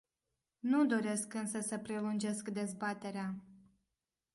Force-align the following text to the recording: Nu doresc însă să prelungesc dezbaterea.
Nu 0.59 0.85
doresc 0.85 1.33
însă 1.33 1.59
să 1.61 1.77
prelungesc 1.77 2.47
dezbaterea. 2.49 3.35